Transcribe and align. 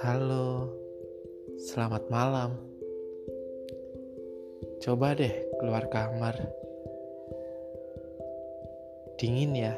Halo, 0.00 0.72
selamat 1.60 2.08
malam. 2.08 2.56
Coba 4.80 5.12
deh 5.12 5.36
keluar 5.60 5.92
kamar. 5.92 6.32
Dingin 9.20 9.52
ya. 9.52 9.76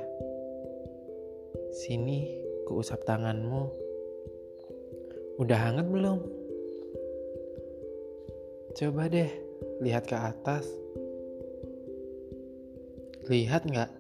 Sini, 1.75 2.31
kuusap 2.71 3.03
tanganmu. 3.03 3.67
Udah 5.43 5.59
hangat 5.59 5.91
belum? 5.91 6.23
Coba 8.79 9.11
deh 9.11 9.35
lihat 9.83 10.07
ke 10.07 10.15
atas. 10.15 10.63
Lihat 13.27 13.67
nggak? 13.67 14.00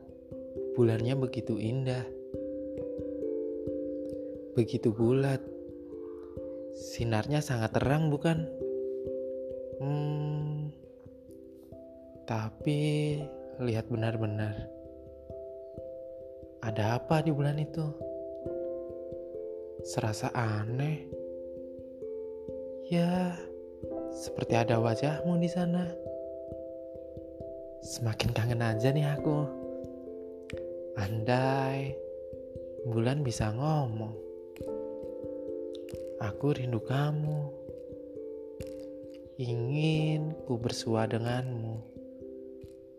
Bulannya 0.80 1.12
begitu 1.12 1.60
indah. 1.60 2.08
Begitu 4.56 4.88
bulat 4.88 5.44
Sinarnya 6.72 7.44
sangat 7.44 7.76
terang 7.76 8.08
bukan? 8.08 8.48
Hmm, 9.76 10.72
tapi 12.24 12.80
lihat 13.60 13.92
benar-benar. 13.92 14.56
Ada 16.64 16.96
apa 16.96 17.20
di 17.28 17.28
bulan 17.28 17.60
itu? 17.60 17.84
Serasa 19.84 20.32
aneh. 20.32 21.04
Ya, 22.88 23.36
seperti 24.16 24.56
ada 24.56 24.80
wajahmu 24.80 25.36
di 25.44 25.48
sana. 25.52 25.92
Semakin 27.84 28.32
kangen 28.32 28.64
aja 28.64 28.88
nih 28.96 29.04
aku. 29.20 29.59
Andai 30.98 31.94
bulan 32.88 33.22
bisa 33.22 33.54
ngomong. 33.54 34.16
Aku 36.18 36.50
rindu 36.50 36.82
kamu. 36.82 37.52
Ingin 39.38 40.34
ku 40.48 40.58
bersua 40.58 41.06
denganmu. 41.06 41.78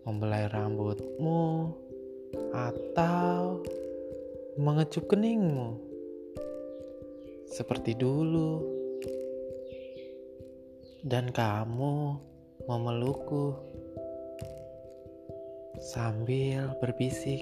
Membelai 0.08 0.48
rambutmu 0.48 1.75
atau 2.56 3.59
mengecup 4.55 5.11
keningmu. 5.11 5.76
Seperti 7.52 7.98
dulu. 8.00 8.64
Dan 11.02 11.33
kamu 11.33 12.16
memelukku 12.70 13.58
sambil 15.81 16.78
berbisik, 16.78 17.42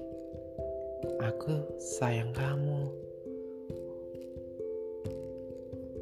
"Aku 1.20 1.68
sayang 1.78 2.32
kamu." 2.32 2.90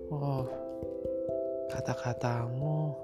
Oh, 0.08 0.48
kata-katamu 1.68 2.96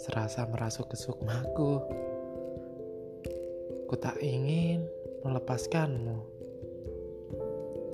serasa 0.00 0.48
merasuk 0.48 0.90
ke 0.90 0.96
sukmaku. 0.96 1.84
Ku 3.86 3.94
tak 4.00 4.18
ingin 4.24 4.88
melepaskanmu. 5.22 6.16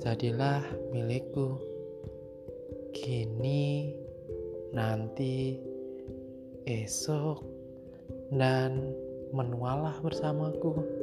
Jadilah 0.01 0.65
milikku. 0.89 1.59
Kini, 2.91 3.95
nanti, 4.73 5.59
esok, 6.67 7.39
dan 8.31 8.95
menualah 9.31 9.99
bersamaku. 10.03 11.00